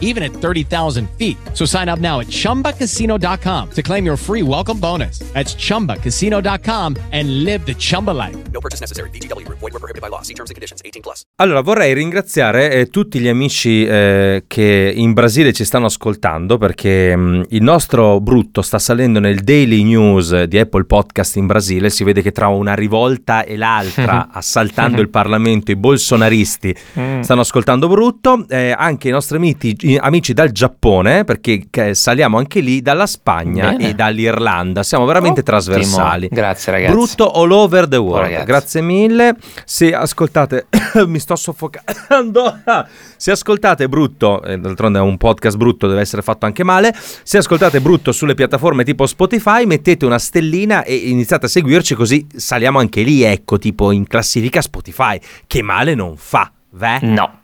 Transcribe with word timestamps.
even 0.00 0.22
at 0.22 0.32
30,000 0.32 1.08
feet. 1.18 1.36
So 1.52 1.66
sign 1.66 1.88
up 1.90 1.98
now 1.98 2.20
at 2.20 2.28
chumbacasino.com 2.28 3.70
to 3.70 3.82
claim 3.82 4.06
your 4.06 4.16
free 4.16 4.42
welcome 4.42 4.78
bonus. 4.78 5.18
That's 5.32 5.54
chumbacasino.com 5.56 6.96
and 7.10 7.44
live 7.44 7.64
the 7.64 7.74
Chumba 7.74 8.12
life. 8.12 8.36
No 8.52 8.60
purchase 8.60 8.80
necessary. 8.80 9.10
VGW 9.10 9.44
Group. 9.44 9.58
Void 9.58 9.72
were 9.72 9.80
prohibited 9.80 10.00
by 10.00 10.08
law. 10.08 10.22
See 10.22 10.34
terms 10.34 10.50
and 10.50 10.54
conditions. 10.56 10.80
18 10.84 11.02
plus. 11.02 11.22
Allora, 11.36 11.60
vorrei 11.60 11.94
ringraziare 11.94 12.70
eh, 12.72 12.86
tutti 12.86 13.18
gli 13.18 13.28
amici 13.28 13.84
eh, 13.84 14.44
che 14.46 14.92
in 14.94 15.12
Brasile 15.12 15.52
ci 15.52 15.64
stanno 15.64 15.86
ascoltando 15.86 16.58
perché 16.58 17.16
mh, 17.16 17.46
il 17.50 17.62
nostro 17.62 18.20
brutto 18.20 18.62
sta 18.62 18.78
salendo 18.78 19.20
nel 19.20 19.40
daily 19.40 19.82
news 19.82 20.44
di 20.44 20.58
Apple 20.58 20.84
Podcast 20.84 21.36
in 21.36 21.46
Brasile. 21.46 21.90
Si 21.90 22.04
vede 22.04 22.22
che 22.22 22.32
tra 22.32 22.48
una 22.48 22.74
rivolta 22.74 23.44
e 23.44 23.56
l'altra, 23.56 24.28
assaltando 24.32 25.00
il 25.00 25.10
Parlamento, 25.10 25.70
i 25.70 25.76
bolsonaristi 25.76 26.74
stanno 27.20 27.40
ascoltando 27.40 27.88
brutto. 27.88 28.46
Eh, 28.48 28.74
anche 28.76 29.08
i 29.08 29.10
nostri 29.10 29.36
amici, 29.36 29.76
amici 30.00 30.32
dal 30.32 30.50
Giappone, 30.50 31.24
perché 31.24 31.66
saliamo 31.94 32.38
anche 32.38 32.60
lì, 32.60 32.80
dalla 32.82 33.06
Spagna 33.06 33.70
Bene. 33.70 33.88
e 33.90 33.94
dall'Irlanda. 33.94 34.82
Siamo 34.82 35.04
veramente 35.04 35.40
Ottimo. 35.40 35.58
trasversali. 35.58 36.28
Grazie, 36.30 36.72
ragazzi. 36.72 36.92
Brutto 36.92 37.30
all 37.30 37.50
over 37.50 37.86
the 37.88 37.96
world. 37.96 38.22
ragazzi. 38.24 38.44
Grazie 38.46 38.80
mille. 38.80 39.36
Se 39.64 39.94
ascoltate, 39.94 40.66
mi 41.06 41.18
sto 41.18 41.36
soffocando. 41.36 42.58
Se 43.16 43.30
ascoltate 43.30 43.88
brutto, 43.88 44.42
e 44.42 44.58
d'altronde 44.58 44.98
è 44.98 45.02
un 45.02 45.16
podcast 45.16 45.56
brutto, 45.56 45.86
deve 45.88 46.00
essere 46.02 46.20
fatto 46.20 46.44
anche 46.44 46.62
male. 46.62 46.94
Se 47.22 47.38
ascoltate 47.38 47.80
brutto 47.80 48.12
sulle 48.12 48.34
piattaforme 48.34 48.84
tipo 48.84 49.06
Spotify, 49.06 49.64
mettete 49.64 50.04
una 50.04 50.18
stellina 50.18 50.84
e 50.84 50.94
iniziate 50.94 51.46
a 51.46 51.48
seguirci 51.48 51.94
così 51.94 52.26
saliamo 52.34 52.78
anche 52.78 53.02
lì, 53.02 53.22
ecco, 53.22 53.58
tipo 53.58 53.92
in 53.92 54.06
classifica 54.06 54.60
Spotify. 54.60 55.18
Che 55.46 55.62
male 55.62 55.94
non 55.94 56.16
fa, 56.16 56.52
ve? 56.72 56.98
No, 57.02 57.40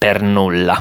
per 0.00 0.22
nulla. 0.22 0.78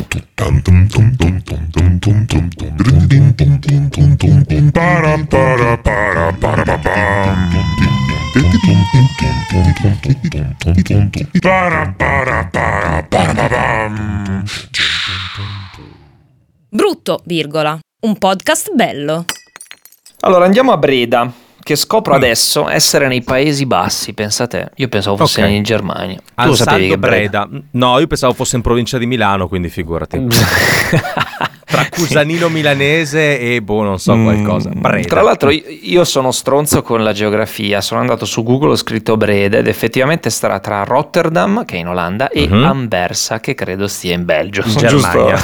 Brutto, 16.69 17.19
virgola. 17.25 17.77
Un 17.99 18.17
podcast 18.17 18.73
bello. 18.73 19.25
Allora 20.21 20.45
andiamo 20.45 20.71
a 20.71 20.77
Breda, 20.77 21.29
che 21.69 21.75
scopro 21.75 22.15
adesso 22.15 22.67
essere 22.67 23.07
nei 23.07 23.21
Paesi 23.21 23.67
Bassi, 23.67 24.13
pensate. 24.15 24.71
Io 24.77 24.87
pensavo 24.87 25.17
fosse 25.17 25.43
Ok. 25.43 25.49
in 25.51 25.61
Germania. 25.61 26.15
Tu 26.15 26.23
Al 26.33 26.47
lo 26.47 26.55
sapevi 26.55 26.87
Saldo 26.89 26.93
che 26.95 26.99
Breda? 26.99 27.45
Breda. 27.45 27.65
No, 27.73 27.99
io 27.99 28.07
pensavo 28.07 28.33
fosse 28.33 28.55
in 28.55 28.63
provincia 28.63 28.97
di 28.97 29.05
Milano, 29.05 29.47
quindi 29.47 29.69
figurati. 29.69 30.17
Cusanino 31.99 32.49
milanese 32.49 33.39
e 33.39 33.61
boh, 33.61 33.83
non 33.83 33.99
so, 33.99 34.13
qualcosa. 34.21 34.69
Mm, 34.69 34.79
Breda. 34.81 35.07
Tra 35.07 35.21
l'altro 35.21 35.49
io, 35.51 36.03
sono 36.03 36.31
stronzo 36.31 36.81
con 36.81 37.03
la 37.03 37.11
geografia, 37.13 37.81
sono 37.81 37.99
andato 37.99 38.25
su 38.25 38.43
Google, 38.43 38.71
ho 38.71 38.75
scritto 38.75 39.17
Breda 39.17 39.57
ed 39.57 39.67
effettivamente 39.67 40.29
starà 40.29 40.59
tra 40.59 40.83
Rotterdam, 40.83 41.65
che 41.65 41.75
è 41.75 41.79
in 41.79 41.87
Olanda, 41.87 42.29
e 42.29 42.47
Mhm. 42.47 42.63
Anversa, 42.63 43.39
che 43.39 43.53
credo 43.55 43.87
stia 43.87 44.13
in 44.15 44.25
Belgio. 44.25 44.61
in 44.65 44.71
Giusto? 44.77 44.87
Germania. 44.97 45.43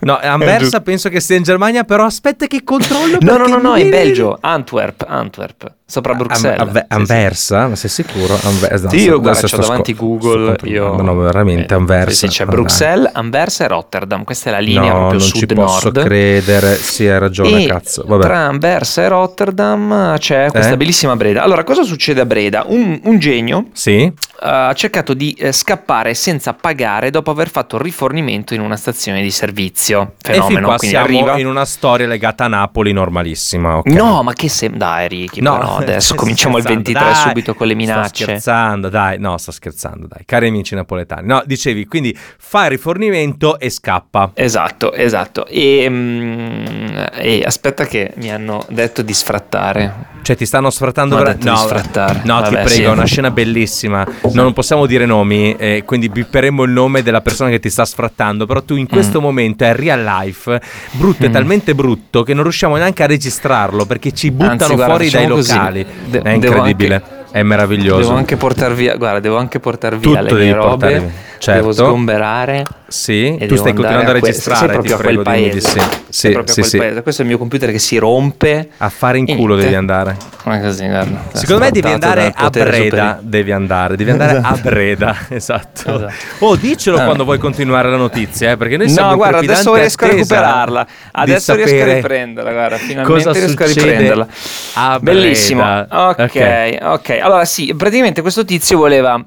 No, 0.00 0.18
Anversa 0.22 0.80
penso 0.80 1.08
che 1.08 1.20
sia 1.20 1.36
in 1.36 1.42
Germania, 1.42 1.84
però 1.84 2.04
aspetta 2.04 2.46
che 2.46 2.62
controllo. 2.64 3.18
No, 3.20 3.36
no, 3.36 3.46
no, 3.46 3.58
no, 3.58 3.74
è 3.74 3.82
mi- 3.82 3.88
Belgio, 3.90 4.36
Antwerp, 4.40 5.04
Antwerp, 5.08 5.72
sopra 5.88 6.14
Bruxelles. 6.14 6.58
Am- 6.58 6.66
Anve- 6.66 6.80
Sì, 6.80 6.86
sì. 6.88 6.94
Anversa? 6.96 7.68
Ma 7.68 7.76
sei 7.76 7.90
sicuro? 7.90 8.38
Anve- 8.42 8.78
no, 8.82 8.88
Sì, 8.90 8.96
io 8.96 9.20
guarda, 9.20 9.46
c'ho 9.46 9.56
davanti 9.56 9.94
scop- 9.94 10.06
Google, 10.08 10.54
sto 10.56 10.66
io... 10.66 11.00
No, 11.00 11.14
veramente, 11.14 11.72
Eh, 11.74 11.76
Anversa. 11.76 12.10
Sì, 12.26 12.32
sì, 12.32 12.38
c'è. 12.38 12.44
Bruxelles, 12.46 13.10
Anversa 13.14 13.64
e 13.64 13.68
Rotterdam, 13.68 14.24
questa 14.24 14.50
è 14.50 14.52
la 14.52 14.58
linea 14.58 14.92
No, 14.92 14.98
proprio 15.08 15.18
non 15.20 15.28
ci 15.28 15.46
posso 15.46 15.78
sud-nord. 15.80 16.04
credere. 16.04 16.74
Sì, 16.76 17.06
hai 17.06 17.18
ragione, 17.18 17.62
E 17.62 17.66
cazzo. 17.68 18.04
Vabbè. 18.06 18.22
tra 18.24 18.38
Anversa 18.38 19.02
e 19.02 19.08
Rotterdam 19.08 20.16
c'è 20.18 20.48
questa 20.50 20.72
Eh? 20.72 20.76
bellissima 20.76 21.14
Breda. 21.16 21.42
Allora, 21.42 21.62
cosa 21.64 21.82
succede 21.84 22.20
a 22.20 22.26
Breda? 22.26 22.64
Un, 22.66 23.00
un 23.04 23.18
genio 23.18 23.66
Sì? 23.72 24.02
eh, 24.02 24.12
ha 24.38 24.72
cercato 24.74 25.14
di 25.14 25.32
eh, 25.34 25.52
scappare 25.52 26.14
senza 26.14 26.52
pagare 26.52 27.10
dopo 27.10 27.30
aver 27.30 27.48
fatto 27.48 27.78
rifornimento 27.80 28.54
in 28.54 28.60
una 28.60 28.76
stazione 28.76 29.22
di 29.22 29.30
servizio. 29.30 30.14
e 30.22 30.32
Fenomeno, 30.34 30.66
qua 30.66 30.76
quindi 30.76 30.96
siamo 30.96 31.04
arriva. 31.06 31.38
in 31.38 31.46
una 31.46 31.64
storia 31.64 32.06
legata 32.06 32.44
a 32.44 32.48
Napoli 32.48 32.92
normalissima. 32.92 33.76
ok. 33.78 33.86
No, 33.92 34.22
ma 34.22 34.32
che 34.32 34.48
se... 34.48 34.70
Dai, 34.70 35.06
Ricky, 35.08 35.40
No, 35.40 35.58
però 35.58 35.75
adesso 35.78 36.14
cominciamo 36.14 36.56
il 36.56 36.62
scherzando, 36.62 36.90
23 36.92 37.12
dai. 37.12 37.28
subito 37.28 37.54
con 37.54 37.66
le 37.66 37.74
minacce. 37.74 38.08
Sto 38.14 38.24
scherzando, 38.24 38.88
dai. 38.88 39.18
No, 39.18 39.36
sto 39.38 39.50
scherzando, 39.52 40.06
dai. 40.06 40.24
Cari 40.24 40.48
amici 40.48 40.74
napoletani. 40.74 41.26
No, 41.26 41.42
dicevi, 41.46 41.86
quindi 41.86 42.16
fa 42.38 42.64
il 42.64 42.70
rifornimento 42.70 43.58
e 43.58 43.70
scappa. 43.70 44.30
Esatto, 44.34 44.92
esatto. 44.92 45.46
E, 45.46 45.86
mm, 45.88 46.96
e 47.14 47.42
aspetta 47.44 47.86
che 47.86 48.12
mi 48.16 48.30
hanno 48.32 48.64
detto 48.68 49.02
di 49.02 49.12
sfrattare. 49.12 50.14
Cioè, 50.22 50.34
ti 50.36 50.44
stanno 50.46 50.70
sfrattando 50.70 51.22
detto 51.22 51.50
di 51.50 51.56
sfrattare. 51.56 52.22
No, 52.24 52.38
ti 52.42 52.50
Vabbè, 52.54 52.62
prego, 52.64 52.68
sì. 52.68 52.82
è 52.82 52.88
una 52.88 53.04
scena 53.04 53.30
bellissima. 53.30 54.04
No, 54.32 54.42
non 54.42 54.52
possiamo 54.52 54.86
dire 54.86 55.06
nomi, 55.06 55.54
eh, 55.56 55.82
quindi 55.86 56.08
bipperemo 56.08 56.64
il 56.64 56.72
nome 56.72 57.02
della 57.02 57.20
persona 57.20 57.48
che 57.50 57.60
ti 57.60 57.70
sta 57.70 57.84
sfrattando. 57.84 58.44
Però 58.44 58.60
tu 58.62 58.74
in 58.74 58.88
questo 58.88 59.20
momento 59.20 59.62
è 59.64 59.72
real 59.74 60.02
life. 60.02 60.60
Brutto, 60.92 61.24
è 61.24 61.28
Mm. 61.28 61.32
talmente 61.32 61.74
brutto 61.76 62.22
che 62.24 62.34
non 62.34 62.42
riusciamo 62.42 62.74
neanche 62.76 63.04
a 63.04 63.06
registrarlo 63.06 63.84
perché 63.86 64.10
ci 64.12 64.30
buttano 64.32 64.52
Anzi, 64.52 64.74
guarda, 64.74 64.84
fuori 64.86 65.10
dai 65.10 65.22
facciamo 65.22 65.34
così. 65.36 65.52
Locali. 65.68 65.86
De- 66.06 66.22
è 66.22 66.30
incredibile. 66.30 66.94
anche- 66.94 67.14
È 67.30 67.42
meraviglioso. 67.42 68.00
Devo 68.00 68.14
anche 68.14 68.36
portar 68.36 68.72
via, 68.72 68.96
guarda, 68.96 69.20
devo 69.20 69.36
anche 69.36 69.60
portar 69.60 69.96
via 69.98 70.20
Tutto 70.22 70.34
le 70.36 70.44
mie 70.44 70.52
robe. 70.54 70.88
via. 70.88 71.10
Certo. 71.46 71.60
Devo 71.60 71.72
sgomberare. 71.72 72.64
Sì, 72.88 73.36
e 73.36 73.46
tu 73.46 73.54
stai 73.56 73.72
continuando 73.72 74.10
a 74.10 74.14
que- 74.14 74.20
registrare. 74.20 74.58
sei 74.58 74.66
ti 74.68 74.72
proprio 74.74 74.94
a 74.94 74.98
prego, 74.98 75.22
quel 75.22 75.34
dimmi 75.36 75.48
di 75.50 75.60
paese. 75.60 75.80
sì. 75.80 76.04
Sì, 76.08 76.26
a 76.34 76.42
sì, 76.46 76.62
sì. 76.62 76.78
paese. 76.78 77.02
Questo 77.02 77.20
è 77.22 77.24
il 77.24 77.30
mio 77.30 77.38
computer 77.38 77.70
che 77.70 77.78
si 77.78 77.98
rompe. 77.98 78.68
A 78.78 78.88
fare 78.88 79.18
in 79.18 79.26
culo 79.26 79.54
devi 79.54 79.74
andare. 79.74 80.16
Ma 80.44 80.60
così, 80.60 80.86
guarda. 80.86 81.22
Secondo 81.32 81.64
me 81.64 81.70
devi 81.70 81.88
andare 81.88 82.32
a 82.34 82.50
Breda. 82.50 83.18
Devi 83.20 83.52
andare, 83.52 83.96
devi 83.96 84.10
andare 84.10 84.40
a 84.42 84.58
Breda. 84.60 85.16
Esatto. 85.36 85.94
Esatto. 85.96 86.12
Oh, 86.40 86.56
diccelo 86.56 86.98
Eh. 87.00 87.04
quando 87.04 87.24
vuoi 87.24 87.38
continuare 87.38 87.90
la 87.90 87.96
notizia, 87.96 88.52
eh, 88.52 88.56
perché 88.56 88.76
noi 88.76 88.88
siamo 88.88 89.10
No, 89.10 89.16
guarda, 89.16 89.38
adesso 89.38 89.74
riesco 89.74 90.04
a 90.04 90.08
recuperarla. 90.08 90.86
Adesso 91.12 91.54
riesco 91.54 91.82
a 91.82 91.94
riprenderla, 91.94 92.52
guarda, 92.52 92.76
finalmente 92.76 93.24
cosa 93.24 93.32
riesco 93.38 93.62
a 93.62 93.66
riprenderla. 93.66 94.26
a. 94.74 94.98
Bellissimo. 95.00 95.86
Ok, 95.90 96.78
ok. 96.82 97.10
Allora 97.20 97.44
sì, 97.44 97.72
praticamente 97.76 98.20
questo 98.22 98.44
tizio 98.44 98.78
voleva 98.78 99.22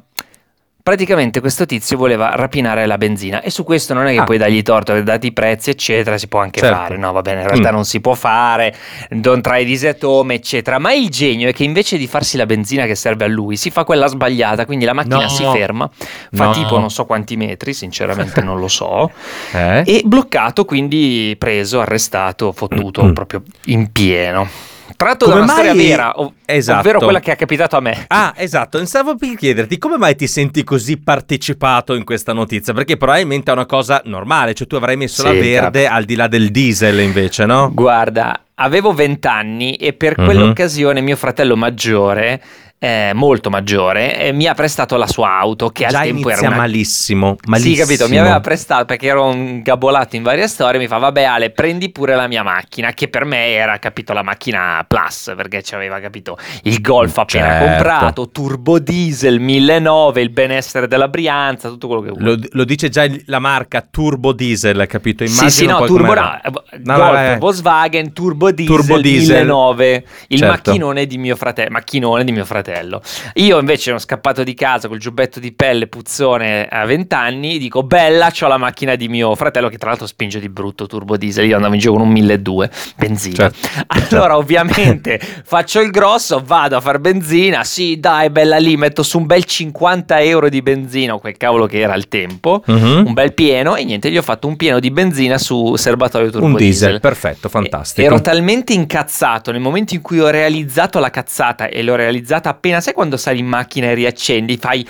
Praticamente 0.90 1.40
questo 1.40 1.68
tizio 1.68 1.98
voleva 1.98 2.32
rapinare 2.34 2.88
la 2.88 2.98
benzina 2.98 3.44
e 3.44 3.52
su 3.52 3.64
questo 3.64 3.94
non 3.94 4.08
è 4.08 4.14
che 4.14 4.22
Ah. 4.22 4.24
puoi 4.24 4.40
dargli 4.40 4.64
torto, 4.64 5.00
dati 5.04 5.28
i 5.28 5.32
prezzi 5.32 5.70
eccetera 5.70 6.18
si 6.18 6.28
può 6.28 6.40
anche 6.40 6.62
Certo. 6.62 6.76
fare, 6.76 6.98
no 6.98 7.12
va 7.12 7.22
bene, 7.22 7.42
in 7.42 7.48
realtà 7.48 7.70
Mm. 7.70 7.74
non 7.76 7.86
si 7.86 8.02
può 8.02 8.16
fare, 8.16 8.76
non 9.10 9.40
trae 9.40 9.66
disetome 9.66 10.34
eccetera, 10.34 10.80
ma 10.80 10.92
il 10.92 11.10
genio 11.10 11.48
è 11.48 11.54
che 11.54 11.64
invece 11.64 11.96
di 12.00 12.08
farsi 12.08 12.38
la 12.38 12.48
benzina 12.48 12.88
che 12.88 12.96
serve 12.96 13.26
a 13.26 13.28
lui 13.28 13.56
si 13.56 13.70
fa 13.70 13.84
quella 13.84 14.08
sbagliata, 14.08 14.66
quindi 14.66 14.86
la 14.86 14.94
macchina 14.94 15.22
No. 15.22 15.30
si 15.30 15.44
ferma, 15.44 15.88
fa 16.32 16.46
No. 16.46 16.52
tipo 16.54 16.80
non 16.80 16.90
so 16.90 17.06
quanti 17.06 17.38
metri, 17.38 17.76
sinceramente 17.76 18.42
non 18.42 18.58
lo 18.60 18.68
so, 18.68 19.12
Eh? 19.54 19.84
e 19.86 20.02
bloccato, 20.04 20.66
quindi 20.66 21.36
preso, 21.38 21.82
arrestato, 21.82 22.52
fottuto 22.52 23.04
Mm. 23.04 23.14
proprio 23.14 23.44
in 23.66 23.92
pieno. 23.92 24.50
Tratto 24.96 25.26
Come 25.26 25.38
da 25.38 25.44
una 25.44 25.54
mai- 25.54 25.64
storia 25.66 25.88
vera, 25.90 26.20
ov- 26.20 26.34
Esatto. 26.46 26.80
ovvero 26.80 27.00
quella 27.00 27.20
che 27.20 27.32
è 27.32 27.36
capitato 27.36 27.78
a 27.78 27.80
me. 27.80 28.06
Ah, 28.08 28.34
esatto, 28.36 28.84
stavo 28.86 29.16
per 29.16 29.36
chiederti 29.36 29.78
come 29.78 29.98
mai 29.98 30.16
ti 30.16 30.28
senti 30.28 30.64
così 30.64 30.98
partecipato 30.98 31.94
in 31.94 32.04
questa 32.04 32.34
notizia? 32.34 32.74
Perché 32.74 32.98
probabilmente 32.98 33.52
è 33.52 33.54
una 33.54 33.66
cosa 33.66 34.02
normale, 34.06 34.54
cioè 34.54 34.68
tu 34.68 34.76
avrai 34.76 34.98
messo 34.98 35.24
la 35.24 35.32
Sì, 35.32 35.40
verde 35.40 35.88
al 35.88 36.06
di 36.06 36.16
là 36.16 36.28
del 36.28 36.50
diesel 36.52 37.00
invece, 37.00 37.46
no? 37.46 37.72
Guarda, 37.74 38.42
avevo 38.60 38.94
20 38.94 39.28
anni 39.28 39.74
e 39.76 39.94
per 39.94 40.18
Mhm. 40.18 40.26
quell'occasione 40.26 41.02
mio 41.02 41.16
fratello 41.16 41.56
maggiore, 41.56 42.42
eh, 42.82 43.12
molto 43.14 43.50
maggiore, 43.50 44.18
eh, 44.18 44.32
mi 44.32 44.46
ha 44.48 44.54
prestato 44.54 44.96
la 44.96 45.06
sua 45.06 45.38
auto 45.38 45.68
che 45.68 45.86
Già 45.90 46.00
al 46.00 46.06
tempo 46.06 46.30
era 46.30 46.48
una... 46.48 46.56
malissimo, 46.56 47.36
malissimo. 47.48 47.76
Sì, 47.76 47.82
capito, 47.82 48.08
mi 48.08 48.18
aveva 48.18 48.40
prestato 48.40 48.86
perché 48.86 49.08
ero 49.08 49.34
ingabolato 49.34 50.16
in 50.16 50.24
varie 50.24 50.48
storie, 50.48 50.80
mi 50.80 50.88
fa 50.88 50.98
vabbè 50.98 51.24
Ale, 51.24 51.50
prendi 51.50 51.92
pure 51.92 52.16
la 52.16 52.28
mia 52.28 52.42
macchina, 52.42 52.94
che 52.94 53.10
per 53.10 53.26
me 53.26 53.50
era, 53.50 53.78
capito, 53.80 54.14
la 54.14 54.24
macchina 54.24 54.86
plus, 54.88 55.34
perché 55.36 55.62
ci 55.62 55.76
aveva, 55.76 56.00
capito, 56.00 56.38
il 56.64 56.80
Golf 56.80 57.18
appena 57.18 57.48
Certo. 57.50 57.66
comprato, 57.66 58.30
turbo 58.30 58.80
diesel 58.80 59.42
1009, 59.42 60.22
il 60.22 60.30
benessere 60.30 60.88
della 60.88 61.10
Brianza, 61.10 61.68
tutto 61.68 61.88
quello 61.88 62.02
che 62.02 62.10
vuoi. 62.12 62.24
Lo, 62.24 62.38
lo 62.50 62.64
dice 62.64 62.88
già 62.88 63.06
la 63.26 63.40
marca 63.40 63.86
Turbo 63.92 64.32
Diesel, 64.32 64.86
capito? 64.88 65.26
Immagino 65.26 65.50
sì, 65.50 65.56
sì, 65.58 65.66
no, 65.66 65.84
turbo, 65.84 66.14
no, 66.14 66.22
No, 66.22 66.96
Golf, 66.96 67.12
vai, 67.12 67.28
vai. 67.28 67.38
Volkswagen, 67.40 68.14
turbo 68.14 68.49
diesel, 68.52 68.76
Turbo 68.76 69.00
diesel. 69.00 69.36
1009, 69.46 70.04
il 70.30 70.38
Certo. 70.38 70.54
macchinone 70.54 71.06
di 71.06 71.18
mio 71.18 71.36
fratello, 71.36 71.70
macchinone 71.72 72.24
di 72.24 72.32
mio 72.32 72.46
fratello. 72.46 73.02
Io 73.36 73.60
invece 73.60 73.84
sono 73.84 73.98
scappato 74.00 74.44
di 74.44 74.54
casa 74.54 74.88
col 74.88 74.98
giubbetto 75.00 75.40
di 75.40 75.52
pelle 75.52 75.88
puzzone 75.88 76.68
a 76.68 76.86
20 76.86 77.14
anni, 77.16 77.58
dico 77.58 77.84
bella, 77.84 78.32
ho 78.40 78.48
la 78.48 78.58
macchina 78.58 78.96
di 78.96 79.08
mio 79.08 79.36
fratello 79.36 79.70
che 79.70 79.78
tra 79.78 79.90
l'altro 79.90 80.08
spinge 80.08 80.40
di 80.40 80.50
brutto 80.50 80.86
turbo 80.88 81.18
diesel, 81.18 81.46
io 81.48 81.56
andavo 81.56 81.74
in 81.74 81.80
giro 81.80 81.94
con 81.94 82.02
un 82.02 82.10
1200 82.10 82.94
benzina. 82.98 83.36
Certo, 83.36 83.68
allora 83.88 84.08
certo. 84.22 84.36
ovviamente 84.38 85.20
faccio 85.44 85.82
il 85.82 85.90
grosso, 85.92 86.42
vado 86.46 86.76
a 86.78 86.82
far 86.82 87.00
benzina, 87.00 87.64
sì 87.64 88.00
dai 88.00 88.30
bella 88.30 88.58
lì, 88.58 88.76
metto 88.78 89.04
su 89.04 89.18
un 89.20 89.26
bel 89.26 89.44
50 89.44 90.22
euro 90.22 90.50
di 90.50 90.62
benzina, 90.62 91.18
quel 91.18 91.38
cavolo 91.38 91.66
che 91.66 91.80
era 91.80 91.94
al 91.94 92.08
tempo, 92.08 92.64
Mhm. 92.66 93.04
un 93.08 93.14
bel 93.14 93.34
pieno 93.34 93.76
e 93.76 93.84
niente, 93.84 94.10
gli 94.12 94.18
ho 94.18 94.22
fatto 94.22 94.48
un 94.48 94.56
pieno 94.56 94.80
di 94.80 94.92
benzina 94.92 95.38
su 95.38 95.76
serbatoio 95.76 96.30
turbo 96.32 96.46
Un 96.48 96.56
diesel, 96.56 97.00
perfetto, 97.00 97.50
fantastico. 97.50 98.06
Ero 98.08 98.22
talmente 98.22 98.38
incazzato 98.74 99.52
nel 99.52 99.62
momento 99.62 99.94
in 99.94 100.02
cui 100.02 100.20
ho 100.20 100.30
realizzato 100.30 101.00
la 101.00 101.10
cazzata 101.10 101.68
e 101.68 101.84
l'ho 101.84 101.96
realizzata 101.96 102.50
appena, 102.50 102.82
sai 102.82 102.94
quando 102.94 103.18
sali 103.18 103.40
in 103.40 103.48
macchina 103.48 103.88
e 103.88 103.94
riaccendi, 103.94 104.58
fai 104.58 104.86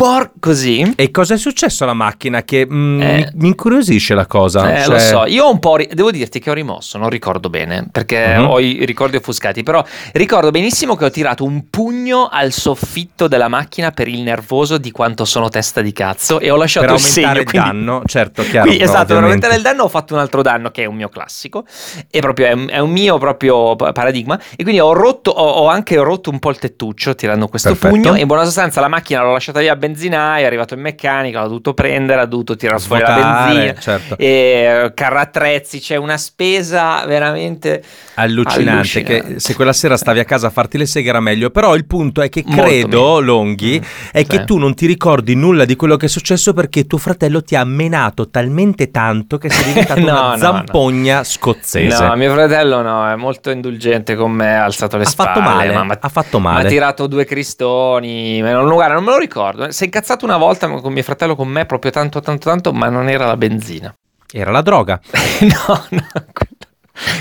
por 0.00 0.30
così. 0.38 0.92
E 0.94 1.10
cosa 1.10 1.34
è 1.34 1.36
successo 1.36 1.82
alla 1.82 1.92
macchina? 1.92 2.44
Che 2.44 2.64
mm, 2.64 3.02
Eh. 3.02 3.30
mi, 3.34 3.48
incuriosisce 3.48 4.14
la 4.14 4.26
cosa. 4.26 4.72
Eh, 4.76 4.82
cioè- 4.84 4.92
lo 4.94 4.98
so, 5.00 5.24
io 5.26 5.44
ho 5.46 5.50
un 5.50 5.58
po'. 5.58 5.74
ri- 5.74 5.88
devo 5.92 6.12
dirti 6.12 6.38
che 6.38 6.50
ho 6.50 6.52
rimosso, 6.52 6.98
non 6.98 7.08
ricordo 7.10 7.50
bene 7.50 7.88
perché 7.90 8.36
Mhm. 8.36 8.44
ho 8.48 8.60
i 8.60 8.84
ricordi 8.84 9.16
offuscati. 9.16 9.64
Però 9.64 9.84
ricordo 10.12 10.52
benissimo 10.52 10.94
che 10.94 11.04
ho 11.04 11.10
tirato 11.10 11.42
un 11.42 11.68
pugno 11.68 12.28
al 12.30 12.52
soffitto 12.52 13.26
della 13.26 13.48
macchina 13.48 13.90
per 13.90 14.06
il 14.06 14.20
nervoso 14.20 14.78
di 14.78 14.92
quanto 14.92 15.24
sono 15.24 15.48
testa 15.48 15.80
di 15.80 15.92
cazzo 15.92 16.38
e 16.38 16.48
ho 16.48 16.56
lasciato 16.56 16.86
Per 16.86 16.94
il 16.94 17.00
aumentare 17.04 17.26
segno. 17.26 17.40
il 17.40 17.50
quindi- 17.50 17.68
danno, 17.86 18.02
certo, 18.06 18.42
chiaro. 18.44 18.66
Quindi, 18.66 18.84
esatto, 18.84 19.06
per 19.06 19.16
ovviamente. 19.16 19.46
aumentare 19.46 19.54
il 19.56 19.62
danno 19.62 19.82
ho 19.82 19.88
fatto 19.88 20.14
un 20.14 20.20
altro 20.20 20.42
danno 20.42 20.70
che 20.70 20.84
è 20.84 20.86
un 20.86 20.94
mio 20.94 21.08
classico 21.08 21.64
e 22.08 22.20
proprio 22.20 22.46
è 22.46 22.52
un, 22.52 22.66
è 22.70 22.78
un 22.78 22.90
mio 22.92 23.18
proprio 23.18 23.74
pa- 23.74 23.90
paradigma 23.90 24.38
e 24.56 24.62
quindi 24.62 24.78
ho 24.78 24.92
rotto 24.92 25.32
ho, 25.32 25.44
ho 25.64 25.66
anche 25.66 25.96
rotto 25.96 26.30
un 26.30 26.38
po' 26.38 26.50
il 26.50 26.58
tettuccio 26.58 27.16
tirando 27.16 27.48
questo 27.48 27.70
Perfetto. 27.70 27.94
pugno 27.96 28.14
e 28.14 28.20
in 28.20 28.28
buona 28.28 28.44
sostanza 28.44 28.80
la 28.80 28.86
macchina 28.88 29.22
l'ho 29.24 29.32
lasciata 29.32 29.58
lì 29.58 29.66
al 29.68 29.76
benzinaio 29.92 30.44
è 30.44 30.46
arrivato 30.46 30.74
il 30.74 30.80
meccanico 30.80 31.38
l'ho 31.38 31.46
dovuto 31.48 31.74
prendere 31.74 32.20
ha 32.20 32.26
dovuto 32.26 32.56
tirare 32.56 32.78
fuori 32.78 33.02
la 33.02 33.14
benzina 33.48 33.74
certo. 33.74 34.16
e 34.18 34.90
carrattrezzi 34.94 35.80
c'è 35.80 35.96
una 35.96 36.16
spesa 36.16 37.04
veramente 37.06 37.82
Allucinante, 38.14 38.70
Allucinante. 38.72 39.32
che 39.34 39.40
se 39.40 39.54
quella 39.54 39.72
sera 39.72 39.96
stavi 39.96 40.18
a 40.18 40.24
casa 40.24 40.48
a 40.48 40.50
farti 40.50 40.76
le 40.76 40.86
seghe 40.86 41.08
era 41.08 41.20
meglio, 41.20 41.50
però 41.50 41.74
il 41.76 41.86
punto 41.86 42.20
è 42.20 42.28
che 42.28 42.42
Molto 42.44 42.62
credo, 42.62 42.88
meglio. 43.14 43.20
Longhi, 43.20 43.78
Mm, 43.78 44.10
è 44.12 44.18
sì. 44.20 44.26
che 44.26 44.44
tu 44.44 44.58
non 44.58 44.74
ti 44.74 44.86
ricordi 44.86 45.34
nulla 45.36 45.64
di 45.64 45.76
quello 45.76 45.96
che 45.96 46.06
è 46.06 46.08
successo 46.08 46.52
perché 46.52 46.86
tuo 46.86 46.98
fratello 46.98 47.42
ti 47.42 47.54
ha 47.54 47.64
menato 47.64 48.28
talmente 48.28 48.90
tanto 48.90 49.38
che 49.38 49.48
sei 49.50 49.64
diventato 49.72 50.00
No, 50.00 50.06
una 50.10 50.30
no, 50.32 50.36
zampogna 50.36 51.22
scozzese. 51.22 52.04
No, 52.06 52.16
mio 52.16 52.32
fratello 52.32 52.82
no, 52.82 53.08
è 53.08 53.14
molto 53.14 53.50
indulgente 53.50 54.16
con 54.16 54.32
me, 54.32 54.56
ha 54.58 54.64
alzato 54.64 54.96
le 54.96 55.04
ha 55.04 55.06
spalle. 55.06 55.28
fatto 55.34 55.40
male, 55.40 55.72
ma- 55.72 55.84
ma- 55.84 55.98
ha 56.00 56.08
fatto 56.08 56.40
Mi 56.40 56.46
ha 56.46 56.50
male. 56.50 56.68
tirato 56.68 57.06
due 57.06 57.24
cristoni, 57.24 58.40
non, 58.40 58.68
guarda, 58.72 58.94
non 58.94 59.04
me 59.04 59.10
lo 59.12 59.18
ricordo. 59.18 59.70
Si 59.78 59.84
è 59.84 59.86
incazzato 59.86 60.24
una 60.24 60.38
volta 60.38 60.66
con 60.66 60.92
mio 60.92 61.04
fratello 61.04 61.36
con 61.36 61.46
me 61.46 61.64
proprio 61.64 61.92
tanto 61.92 62.20
tanto 62.20 62.48
tanto, 62.48 62.72
ma 62.72 62.88
non 62.88 63.08
era 63.08 63.26
la 63.26 63.36
benzina. 63.36 63.94
Era 64.28 64.50
la 64.50 64.60
droga. 64.60 65.00
no, 65.42 65.86
no. 65.90 66.06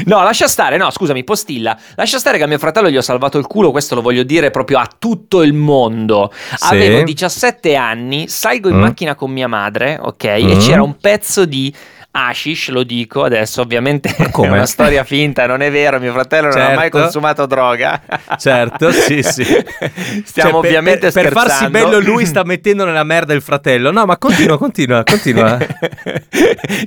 No, 0.06 0.24
lascia 0.24 0.48
stare, 0.48 0.76
no, 0.78 0.90
scusami, 0.90 1.24
postilla. 1.24 1.78
Lascia 1.94 2.18
stare 2.18 2.40
che 2.40 2.46
a 2.46 2.48
mio 2.48 2.58
fratello 2.58 2.90
gli 2.90 2.98
ho 2.98 3.02
salvato 3.02 3.38
il 3.38 3.46
culo, 3.46 3.70
questo 3.70 3.94
lo 3.94 4.02
voglio 4.02 4.24
dire 4.24 4.50
proprio 4.50 4.80
a 4.80 4.90
tutto 4.98 5.44
il 5.44 5.54
mondo. 5.54 6.32
Sì. 6.34 6.74
Avevo 6.74 7.04
17 7.04 7.76
anni, 7.76 8.28
salgo 8.28 8.70
in 8.70 8.78
Mm. 8.78 8.80
macchina 8.80 9.14
con 9.14 9.30
mia 9.30 9.48
madre, 9.48 10.00
ok? 10.02 10.24
E 10.24 10.56
Mm. 10.56 10.60
c'era 10.60 10.82
un 10.82 10.98
pezzo 10.98 11.46
di 11.46 11.72
hashish, 12.18 12.70
lo 12.70 12.84
dico 12.84 13.24
adesso, 13.24 13.62
ovviamente 13.62 14.16
come? 14.32 14.48
è 14.48 14.52
una 14.52 14.66
storia 14.66 15.04
finta, 15.04 15.46
non 15.46 15.62
è 15.62 15.70
vero, 15.72 16.00
mio 16.00 16.12
fratello 16.14 16.48
non 16.50 16.60
ha 16.62 16.68
mai 16.70 16.76
Certo. 16.88 17.00
consumato 17.00 17.46
droga. 17.46 18.02
Certo, 18.38 18.90
sì, 18.96 19.22
sì. 19.22 19.44
Stiamo 20.26 20.50
Cioè, 20.50 20.54
ovviamente 20.54 21.12
per, 21.12 21.24
per 21.26 21.32
farsi 21.34 21.66
scherzando. 21.66 21.90
bello 21.90 22.00
lui 22.00 22.26
sta 22.26 22.44
mettendo 22.46 22.86
nella 22.86 23.04
merda 23.04 23.34
il 23.34 23.42
fratello. 23.42 23.92
No, 23.92 24.06
ma 24.06 24.18
continua, 24.18 24.58
continua, 24.58 25.04
continua. 25.04 25.58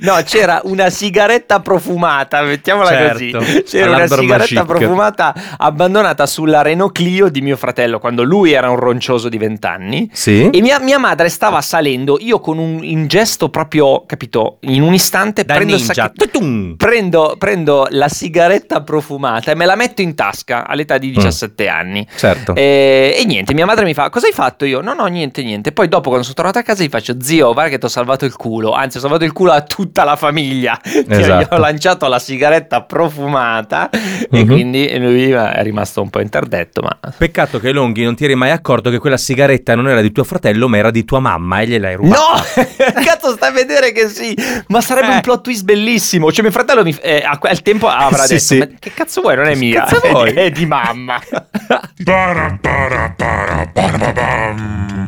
no, 0.01 0.15
c'era 0.25 0.59
una 0.65 0.89
sigaretta 0.89 1.59
profumata, 1.61 2.41
mettiamola 2.41 2.89
Certo, 2.89 3.37
così. 3.37 3.63
C'era 3.63 3.91
una 3.95 4.07
sigaretta 4.07 4.65
profumata 4.65 5.33
abbandonata 5.57 6.25
sulla 6.25 6.61
Renault 6.61 6.93
Clio 6.93 7.29
di 7.29 7.41
mio 7.41 7.55
fratello 7.57 7.99
quando 7.99 8.23
lui 8.23 8.51
era 8.51 8.69
un 8.69 8.77
roncioso 8.77 9.29
di 9.29 9.37
vent'anni. 9.37 10.09
Sì? 10.11 10.49
E 10.49 10.61
mia, 10.61 10.79
mia 10.79 10.97
madre 10.99 11.29
stava 11.29 11.61
salendo, 11.61 12.17
io 12.19 12.39
con 12.39 12.57
un 12.57 12.83
in 12.83 13.07
gesto 13.07 13.49
proprio, 13.49 14.03
capito, 14.05 14.57
in 14.61 14.81
un 14.81 14.93
istante 14.93 15.19
Da 15.29 15.53
prendo 15.55 15.75
ninja. 15.75 16.09
Tutum. 16.13 16.75
Prendo, 16.75 17.35
prendo 17.37 17.87
la 17.91 18.07
sigaretta 18.09 18.81
profumata 18.81 19.51
e 19.51 19.55
me 19.55 19.65
la 19.65 19.75
metto 19.75 20.01
in 20.01 20.15
tasca 20.15 20.67
all'età 20.67 20.97
di 20.97 21.11
17 21.11 21.67
anni. 21.67 22.05
Certo. 22.15 22.55
E, 22.55 23.15
e 23.17 23.25
niente, 23.25 23.53
mia 23.53 23.65
madre 23.65 23.85
mi 23.85 23.93
fa: 23.93 24.09
Cosa 24.09 24.27
hai 24.27 24.33
fatto 24.33 24.65
io? 24.65 24.81
No, 24.81 24.93
no, 24.93 25.05
niente, 25.05 25.43
niente. 25.43 25.71
Poi 25.71 25.87
dopo, 25.87 26.05
quando 26.07 26.23
sono 26.23 26.35
tornato 26.35 26.57
a 26.59 26.63
casa, 26.63 26.83
gli 26.83 26.89
faccio: 26.89 27.15
Zio, 27.21 27.53
guarda 27.53 27.69
che 27.71 27.77
ti 27.77 27.85
ho 27.85 27.89
salvato 27.89 28.25
il 28.25 28.35
culo. 28.35 28.71
Anzi, 28.73 28.97
ho 28.97 28.99
salvato 28.99 29.23
il 29.23 29.31
culo 29.33 29.51
a 29.51 29.61
tutta 29.61 30.03
la 30.03 30.15
famiglia. 30.15 30.79
Che 30.83 31.03
Gli 31.07 31.13
Esatto. 31.21 31.55
ho 31.55 31.57
lanciato 31.59 32.07
la 32.07 32.19
sigaretta 32.19 32.81
profumata. 32.83 33.89
E 33.89 34.27
Mhm. 34.43 34.45
quindi 34.47 34.97
lui 34.99 35.29
è 35.31 35.61
rimasto 35.63 36.01
un 36.01 36.09
po' 36.09 36.19
interdetto. 36.21 36.81
Ma 36.81 36.97
Peccato 37.17 37.59
che 37.59 37.71
Longhi 37.71 38.03
non 38.03 38.15
ti 38.15 38.23
eri 38.25 38.35
mai 38.35 38.51
accorto 38.51 38.89
che 38.89 38.97
quella 38.99 39.17
sigaretta 39.17 39.75
non 39.75 39.87
era 39.89 40.01
di 40.01 40.11
tuo 40.11 40.23
fratello, 40.23 40.67
ma 40.67 40.77
era 40.77 40.91
di 40.91 41.03
tua 41.05 41.19
mamma 41.19 41.59
e 41.61 41.67
gliel'hai 41.67 41.95
rubata. 41.95 42.19
No! 42.21 42.63
Cazzo, 43.03 43.31
stai 43.33 43.49
a 43.49 43.53
vedere 43.53 43.91
che 43.91 44.07
sì! 44.07 44.35
Ma 44.67 44.81
sarebbe. 44.81 45.10
Un 45.15 45.21
plot 45.21 45.41
twist 45.43 45.63
bellissimo. 45.63 46.31
Cioè, 46.31 46.43
mio 46.43 46.51
fratello 46.51 46.83
mi, 46.83 46.95
eh, 47.01 47.23
a 47.25 47.37
quel 47.37 47.61
tempo 47.61 47.87
avrà 47.87 48.23
Sì, 48.25 48.33
detto: 48.33 48.43
sì. 48.45 48.57
Ma 48.57 48.67
che 48.79 48.93
cazzo 48.93 49.21
vuoi? 49.21 49.35
Non 49.35 49.45
è 49.47 49.55
mia, 49.55 49.83
cazzo 49.83 50.01
vuoi? 50.09 50.31
è 50.33 50.49
di 50.49 50.65
mamma. 50.65 51.19
Para, 52.03 52.57
para, 52.61 53.13
para, 53.15 53.67
para, 53.73 53.97
ba, 53.97 54.11
bam. 54.11 55.07